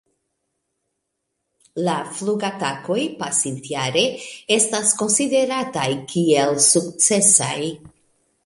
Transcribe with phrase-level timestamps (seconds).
[1.87, 4.03] La flugatakoj pasintjare
[4.57, 7.57] estas konsiderataj kiel sukcesaj.